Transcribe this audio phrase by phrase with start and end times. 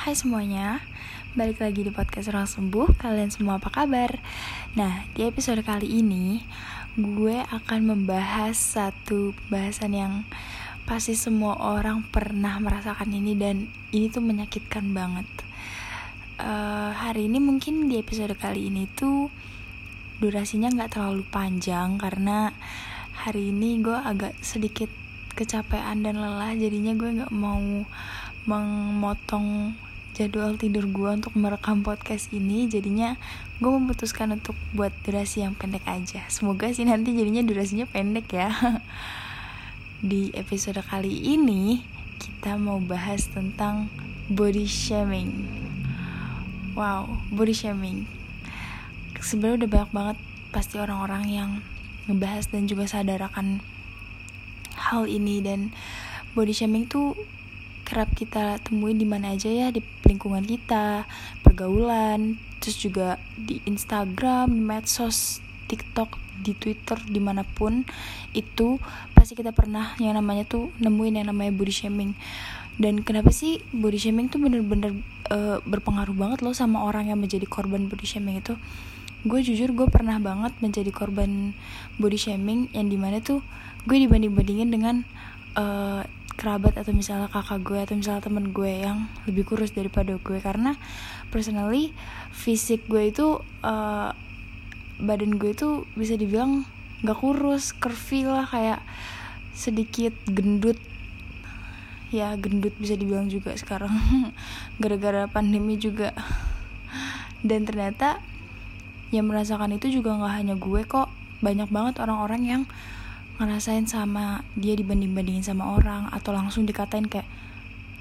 [0.00, 0.80] Hai semuanya,
[1.36, 4.16] balik lagi di podcast Orang Sembuh Kalian semua apa kabar?
[4.72, 6.40] Nah, di episode kali ini
[6.96, 10.14] Gue akan membahas satu bahasan yang
[10.88, 15.28] Pasti semua orang pernah merasakan ini Dan ini tuh menyakitkan banget
[16.40, 19.28] uh, Hari ini mungkin di episode kali ini tuh
[20.16, 22.48] Durasinya gak terlalu panjang Karena
[23.20, 24.88] hari ini gue agak sedikit
[25.36, 27.84] kecapean dan lelah Jadinya gue gak mau
[28.48, 29.76] memotong
[30.20, 33.16] jadwal tidur gue untuk merekam podcast ini jadinya
[33.56, 36.28] gue memutuskan untuk buat durasi yang pendek aja.
[36.28, 38.52] Semoga sih nanti jadinya durasinya pendek ya.
[40.12, 41.80] Di episode kali ini
[42.20, 43.88] kita mau bahas tentang
[44.28, 45.48] body shaming.
[46.76, 48.04] Wow body shaming.
[49.24, 50.16] Sebenarnya udah banyak banget
[50.52, 51.50] pasti orang-orang yang
[52.12, 53.64] ngebahas dan juga sadar akan
[54.76, 55.72] hal ini dan
[56.36, 57.16] body shaming tuh
[57.90, 61.10] kerap kita temuin di mana aja ya di lingkungan kita,
[61.42, 67.82] pergaulan, terus juga di Instagram, medsos, TikTok, di Twitter, di mana pun
[68.30, 68.78] itu
[69.12, 72.14] pasti kita pernah yang namanya tuh nemuin yang namanya body shaming.
[72.80, 77.44] Dan kenapa sih body shaming tuh bener-bener uh, berpengaruh banget loh sama orang yang menjadi
[77.44, 78.54] korban body shaming itu?
[79.20, 81.52] Gue jujur gue pernah banget menjadi korban
[82.00, 83.44] body shaming yang di mana tuh
[83.84, 85.04] gue dibanding-bandingin dengan
[85.56, 86.02] uh,
[86.40, 90.38] kerabat atau misalnya kakak gue atau misalnya temen gue yang lebih kurus daripada gue.
[90.40, 90.72] Karena
[91.28, 91.92] personally
[92.32, 94.10] fisik gue itu uh,
[95.00, 96.64] badan gue itu bisa dibilang
[97.04, 98.80] gak kurus curvy lah kayak
[99.52, 100.80] sedikit gendut.
[102.08, 103.92] Ya gendut bisa dibilang juga sekarang.
[104.82, 106.16] Gara-gara pandemi juga.
[107.44, 108.20] Dan ternyata
[109.12, 111.12] yang merasakan itu juga nggak hanya gue kok.
[111.44, 112.62] Banyak banget orang-orang yang
[113.40, 117.24] ngerasain sama dia dibanding-bandingin sama orang atau langsung dikatain kayak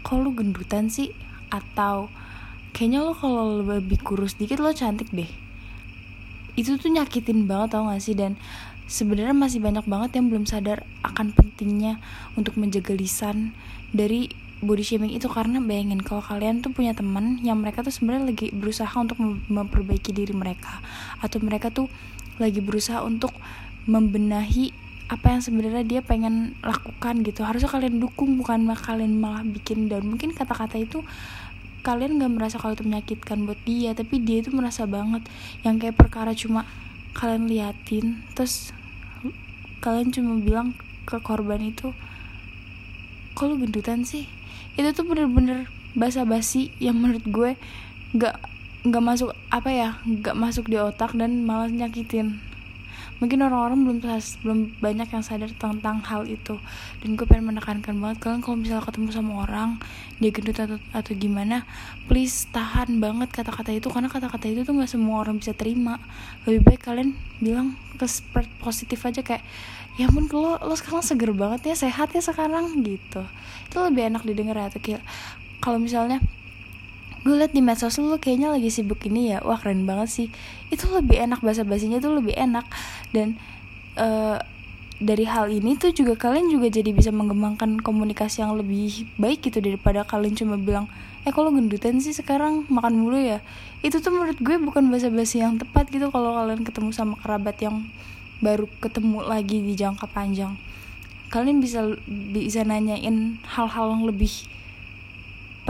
[0.00, 1.12] kok lu gendutan sih?
[1.52, 2.08] Atau
[2.72, 5.28] kayaknya lo kalau lebih kurus dikit lo cantik deh.
[6.56, 8.16] Itu tuh nyakitin banget tau gak sih?
[8.16, 8.40] Dan
[8.88, 12.00] sebenarnya masih banyak banget yang belum sadar akan pentingnya
[12.32, 13.52] untuk menjaga lisan
[13.92, 14.32] dari
[14.64, 15.28] body shaming itu.
[15.28, 19.20] Karena bayangin kalau kalian tuh punya teman yang mereka tuh sebenarnya lagi berusaha untuk
[19.52, 20.80] memperbaiki diri mereka.
[21.20, 21.92] Atau mereka tuh
[22.40, 23.36] lagi berusaha untuk
[23.84, 27.46] membenahi apa yang sebenarnya dia pengen lakukan gitu.
[27.46, 31.06] Harusnya kalian dukung bukan kalian malah bikin dan mungkin kata-kata itu
[31.86, 35.22] kalian gak merasa kalau itu menyakitkan buat dia tapi dia itu merasa banget.
[35.62, 36.66] Yang kayak perkara cuma
[37.14, 38.74] kalian liatin terus
[39.78, 40.74] kalian cuma bilang
[41.06, 41.94] ke korban itu
[43.36, 44.26] lu gendutan sih?
[44.74, 47.50] Itu tuh bener-bener basa-basi yang menurut gue
[48.18, 48.42] gak
[48.86, 52.38] nggak masuk apa ya nggak masuk di otak dan malah nyakitin
[53.16, 53.98] mungkin orang-orang belum
[54.44, 56.60] belum banyak yang sadar tentang hal itu.
[57.00, 59.80] Dan gue pengen menekankan banget kalian kalau misalnya ketemu sama orang
[60.20, 61.68] dia gendut atau atau gimana
[62.08, 63.88] please tahan banget kata-kata itu.
[63.88, 65.96] Karena kata-kata itu tuh nggak semua orang bisa terima.
[66.44, 68.04] Lebih baik kalian bilang ke
[68.60, 69.44] positif aja kayak
[69.96, 73.24] ya ampun lo lo sekarang seger banget ya sehat ya sekarang gitu.
[73.68, 75.00] Itu lebih enak didengar kayak
[75.64, 76.20] kalau misalnya
[77.26, 79.42] gue liat di medsos lu kayaknya lagi sibuk ini ya.
[79.42, 80.28] Wah keren banget sih.
[80.70, 82.62] Itu lebih enak bahasa basinya tuh lebih enak.
[83.10, 83.34] Dan
[83.98, 84.38] uh,
[85.02, 89.58] dari hal ini tuh juga kalian juga jadi bisa mengembangkan komunikasi yang lebih baik gitu
[89.58, 90.86] daripada kalian cuma bilang
[91.26, 92.62] eh kalau gendutan sih sekarang?
[92.70, 93.42] Makan mulu ya?
[93.82, 97.58] Itu tuh menurut gue bukan bahasa basi yang tepat gitu kalau kalian ketemu sama kerabat
[97.58, 97.90] yang
[98.38, 100.54] baru ketemu lagi di jangka panjang.
[101.34, 101.82] Kalian bisa
[102.30, 104.46] bisa nanyain hal-hal yang lebih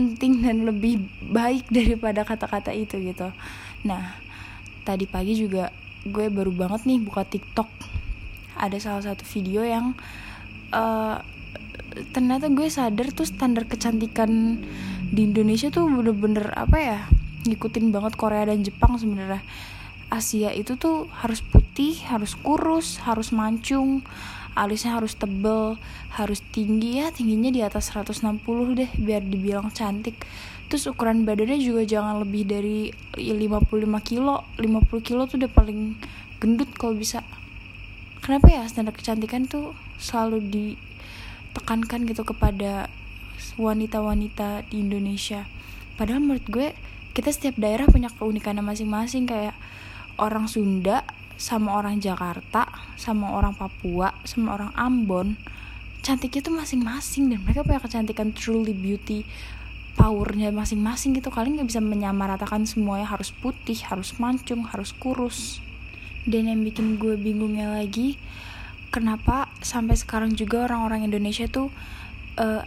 [0.00, 3.28] penting dan lebih baik daripada kata-kata itu gitu.
[3.84, 4.16] Nah
[4.88, 5.68] tadi pagi juga
[6.08, 7.68] gue baru banget nih buka TikTok.
[8.56, 9.92] Ada salah satu video yang
[10.72, 11.20] uh,
[12.16, 14.62] ternyata gue sadar tuh standar kecantikan
[15.10, 16.98] di Indonesia tuh bener-bener apa ya
[17.44, 19.44] ngikutin banget Korea dan Jepang sebenarnya.
[20.10, 24.02] Asia itu tuh harus putih harus kurus harus mancung
[24.58, 25.78] alisnya harus tebel
[26.14, 28.42] harus tinggi ya tingginya di atas 160
[28.74, 30.26] deh biar dibilang cantik.
[30.70, 33.74] Terus ukuran badannya juga jangan lebih dari 55
[34.06, 34.46] kilo.
[34.54, 35.98] 50 kilo tuh udah paling
[36.38, 37.26] gendut kalau bisa.
[38.22, 42.86] Kenapa ya standar kecantikan tuh selalu ditekankan gitu kepada
[43.58, 45.50] wanita-wanita di Indonesia?
[45.98, 46.70] Padahal menurut gue
[47.18, 49.26] kita setiap daerah punya keunikannya masing-masing.
[49.26, 49.58] Kayak
[50.22, 51.02] orang Sunda
[51.34, 52.68] sama orang Jakarta,
[53.00, 55.40] sama orang Papua, sama orang Ambon,
[56.04, 59.24] cantiknya tuh masing-masing dan mereka punya kecantikan truly beauty
[59.96, 61.32] powernya masing-masing gitu.
[61.32, 65.64] Kalian nggak bisa menyamaratakan semuanya harus putih harus mancung harus kurus.
[66.28, 68.20] Dan yang bikin gue bingungnya lagi
[68.92, 71.72] kenapa sampai sekarang juga orang-orang Indonesia tuh
[72.36, 72.62] uh,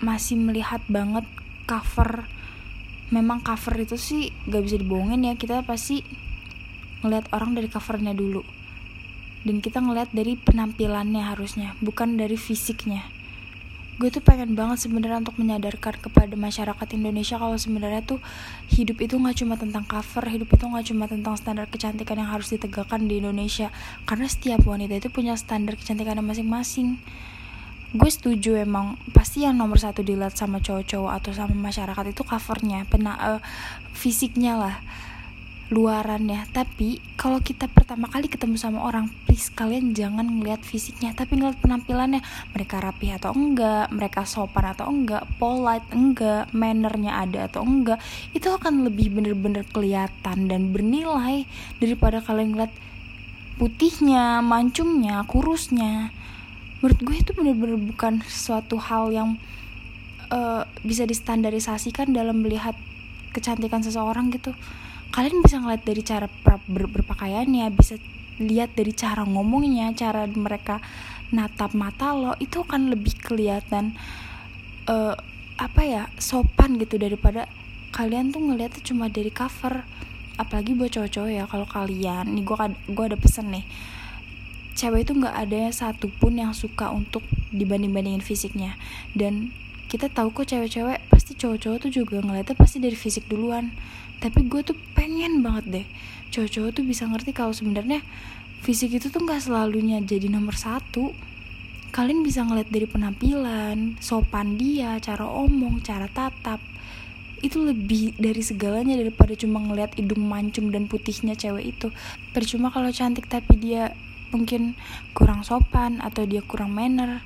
[0.00, 1.28] masih melihat banget
[1.68, 2.24] cover.
[3.12, 6.00] Memang cover itu sih gak bisa dibohongin ya kita pasti
[7.04, 8.63] ngeliat orang dari covernya dulu
[9.44, 13.04] dan kita ngeliat dari penampilannya harusnya bukan dari fisiknya.
[13.94, 18.18] Gue tuh pengen banget sebenarnya untuk menyadarkan kepada masyarakat Indonesia kalau sebenarnya tuh
[18.66, 22.50] hidup itu nggak cuma tentang cover hidup itu nggak cuma tentang standar kecantikan yang harus
[22.50, 23.70] ditegakkan di Indonesia.
[24.02, 26.98] Karena setiap wanita itu punya standar kecantikan masing-masing.
[27.94, 32.90] Gue setuju emang pasti yang nomor satu dilihat sama cowok-cowok atau sama masyarakat itu covernya
[32.90, 33.40] pena uh,
[33.94, 34.76] fisiknya lah
[35.70, 36.50] luarannya.
[36.50, 41.56] Tapi kalau kita pertama kali ketemu sama orang please kalian jangan ngeliat fisiknya tapi ngeliat
[41.56, 42.20] penampilannya.
[42.52, 47.96] Mereka rapi atau enggak mereka sopan atau enggak polite enggak mannernya ada atau enggak
[48.36, 51.48] itu akan lebih bener-bener kelihatan dan bernilai
[51.80, 52.72] daripada kalian ngeliat
[53.56, 56.12] putihnya mancungnya kurusnya.
[56.84, 59.40] Menurut gue itu bener-bener bukan suatu hal yang
[60.28, 62.76] uh, bisa distandarisasikan dalam melihat
[63.32, 64.52] kecantikan seseorang gitu
[65.14, 66.58] kalian bisa ngeliat dari cara ber
[66.90, 68.02] berpakaiannya bisa
[68.42, 70.82] lihat dari cara ngomongnya cara mereka
[71.30, 73.94] natap mata lo itu akan lebih kelihatan
[74.90, 75.14] uh,
[75.54, 77.46] apa ya sopan gitu daripada
[77.94, 79.86] kalian tuh ngeliatnya cuma dari cover.
[80.34, 82.56] Apalagi buat cowok-cowok ya kalau kalian nih gue
[82.90, 83.62] gue ada pesen nih.
[84.74, 87.22] Cewek itu nggak ada satupun yang suka untuk
[87.54, 88.74] dibanding-bandingin fisiknya.
[89.14, 89.54] Dan
[89.94, 93.70] kita tahu kok cewek-cewek pasti cowok-cowok tuh juga ngeliatnya pasti dari fisik duluan.
[94.18, 95.86] Tapi gue tuh pengen banget deh
[96.34, 98.02] cowok-cowok tuh bisa ngerti kalau sebenarnya
[98.66, 101.14] fisik itu tuh nggak selalunya jadi nomor satu.
[101.94, 106.58] Kalian bisa ngeliat dari penampilan sopan dia cara omong cara tatap.
[107.38, 111.94] Itu lebih dari segalanya daripada cuma ngeliat hidung mancung dan putihnya cewek itu.
[112.34, 113.94] Percuma kalau cantik tapi dia
[114.34, 114.74] mungkin
[115.14, 117.22] kurang sopan atau dia kurang manner.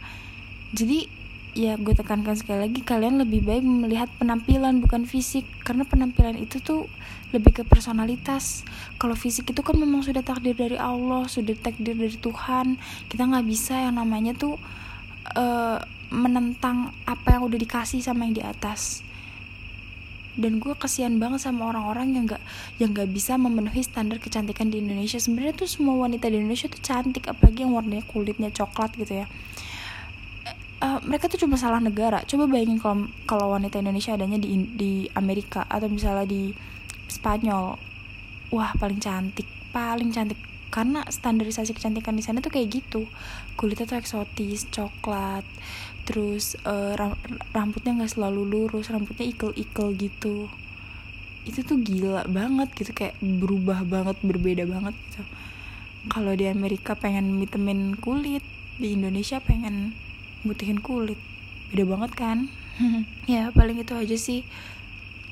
[0.76, 1.08] Jadi
[1.56, 5.44] ya gue tekankan sekali lagi kalian lebih baik melihat penampilan bukan fisik.
[5.64, 6.90] Karena penampilan itu tuh
[7.32, 8.64] lebih ke personalitas.
[8.96, 12.80] Kalau fisik itu kan memang sudah takdir dari Allah sudah takdir dari Tuhan.
[13.08, 14.56] Kita nggak bisa yang namanya tuh
[15.36, 15.78] uh,
[16.08, 19.04] menentang apa yang udah dikasih sama yang di atas.
[20.38, 22.38] Dan gue kasihan banget sama orang-orang yang gak
[22.78, 25.18] yang gak bisa memenuhi standar kecantikan di Indonesia.
[25.18, 29.26] Sebenarnya tuh semua wanita di Indonesia tuh cantik apalagi yang warnanya kulitnya coklat gitu ya
[30.82, 32.22] uh, mereka tuh cuma salah negara.
[32.24, 36.54] Coba bayangin kalau kalau wanita Indonesia adanya di di Amerika atau misalnya di
[37.10, 37.78] Spanyol.
[38.54, 39.46] Wah paling cantik.
[39.74, 40.38] Paling cantik.
[40.68, 43.08] Karena standarisasi kecantikan di sana tuh kayak gitu.
[43.56, 45.44] Kulitnya tuh eksotis coklat.
[46.04, 46.96] Terus uh,
[47.52, 48.88] rambutnya nggak selalu lurus.
[48.92, 50.48] Rambutnya ikel-ikel gitu.
[51.48, 52.92] Itu tuh gila banget gitu.
[52.92, 55.22] Kayak berubah banget berbeda banget gitu.
[56.08, 58.44] Kalau di Amerika pengen vitamin kulit
[58.78, 59.92] di Indonesia pengen
[60.46, 61.18] mutihin kulit.
[61.72, 62.38] Beda banget kan?
[63.26, 64.46] Ya paling itu aja sih.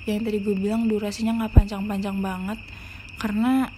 [0.05, 2.59] Yang tadi gue bilang durasinya nggak panjang-panjang banget.
[3.17, 3.71] Karena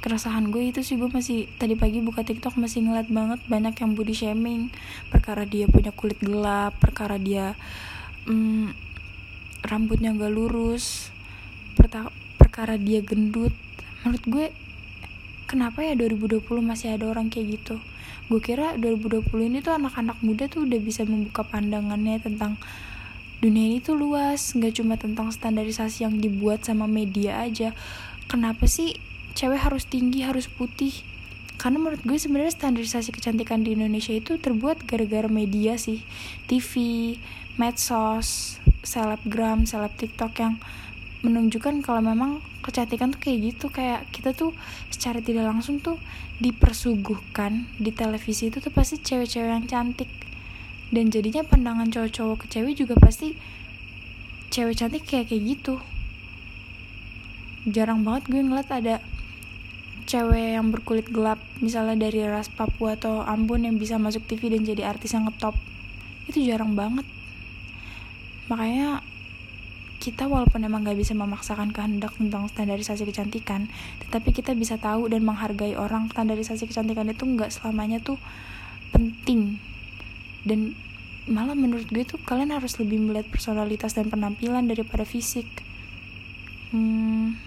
[0.00, 3.92] keresahan gue itu sih gue masih tadi pagi buka TikTok masih ngeliat banget banyak yang
[3.98, 4.70] body shaming.
[5.10, 7.58] Perkara dia punya kulit gelap perkara dia
[8.24, 8.72] hmm,
[9.66, 11.10] rambutnya gak lurus
[12.38, 13.52] perkara dia gendut.
[14.02, 14.46] Menurut gue
[15.50, 17.82] kenapa ya 2020 masih ada orang kayak gitu
[18.30, 22.54] gue kira 2020 ini tuh anak-anak muda tuh udah bisa membuka pandangannya tentang
[23.42, 27.74] dunia ini tuh luas nggak cuma tentang standarisasi yang dibuat sama media aja.
[28.30, 28.94] Kenapa sih
[29.34, 30.94] cewek harus tinggi harus putih?
[31.58, 36.06] Karena menurut gue sebenarnya standarisasi kecantikan di Indonesia itu terbuat gara-gara media sih.
[36.46, 36.72] TV
[37.58, 40.54] medsos selebgram seleb TikTok yang
[41.26, 42.40] menunjukkan kalau memang
[42.70, 44.54] kecantikan tuh kayak gitu kayak kita tuh
[44.94, 45.98] secara tidak langsung tuh
[46.38, 50.08] dipersuguhkan di televisi itu tuh pasti cewek-cewek yang cantik.
[50.90, 53.34] Dan jadinya pandangan cowok-cowok ke cewek juga pasti
[54.54, 55.82] cewek cantik kayak kayak gitu.
[57.66, 59.02] Jarang banget gue ngeliat ada
[60.08, 64.66] cewek yang berkulit gelap misalnya dari ras Papua atau Ambon yang bisa masuk TV dan
[64.66, 65.54] jadi artis yang ngetop.
[66.26, 67.06] Itu jarang banget.
[68.50, 69.06] Makanya
[70.00, 73.68] kita walaupun emang gak bisa memaksakan kehendak tentang standarisasi kecantikan
[74.00, 78.16] tetapi kita bisa tahu dan menghargai orang standarisasi kecantikan itu nggak selamanya tuh
[78.90, 79.62] penting.
[80.42, 80.74] Dan
[81.30, 85.46] malah menurut gue tuh kalian harus lebih melihat personalitas dan penampilan daripada fisik.
[86.74, 87.38] Hmm,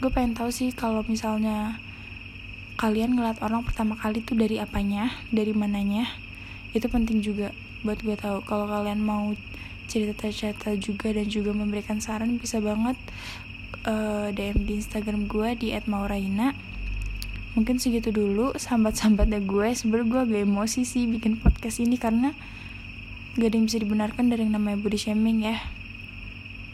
[0.00, 1.80] gue pengen tahu sih kalau misalnya
[2.80, 6.08] kalian ngeliat orang pertama kali tuh dari apanya dari mananya
[6.72, 7.52] itu penting juga
[7.84, 8.44] buat gue tahu.
[8.44, 9.32] Kalau kalian mau
[9.90, 12.94] cerita-cerita juga dan juga memberikan saran bisa banget
[13.90, 16.54] uh, eh, DM di Instagram gue di @mauraina.
[17.58, 19.74] Mungkin segitu dulu sambat-sambatnya gue.
[19.74, 22.30] Sebenernya gue agak emosi sih bikin podcast ini karena
[23.34, 25.58] gak ada yang bisa dibenarkan dari yang namanya body shaming ya.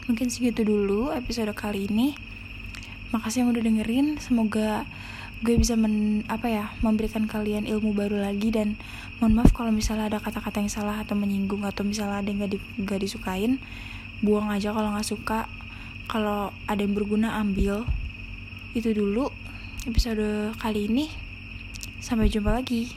[0.05, 2.13] Mungkin segitu dulu episode kali ini.
[3.09, 4.21] Makasih yang udah dengerin.
[4.21, 4.85] Semoga
[5.45, 8.73] gue bisa men apa ya memberikan kalian ilmu baru lagi dan
[9.21, 12.51] mohon maaf kalau misalnya ada kata-kata yang salah atau menyinggung atau misalnya ada yang gak,
[12.57, 13.61] di, gak disukain
[14.21, 15.45] buang aja kalau nggak suka.
[16.07, 17.83] Kalau ada yang berguna ambil.
[18.71, 19.29] Itu dulu
[19.83, 21.11] episode kali ini.
[21.99, 22.93] Sampai jumpa lagi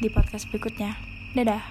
[0.00, 0.96] di podcast berikutnya.
[1.34, 1.64] Dadah